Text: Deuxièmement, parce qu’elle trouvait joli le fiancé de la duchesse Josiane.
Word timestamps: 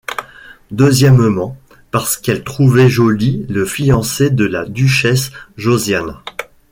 Deuxièmement, 0.71 1.55
parce 1.91 2.17
qu’elle 2.17 2.43
trouvait 2.43 2.89
joli 2.89 3.45
le 3.49 3.65
fiancé 3.67 4.31
de 4.31 4.45
la 4.45 4.65
duchesse 4.65 5.29
Josiane. 5.57 6.17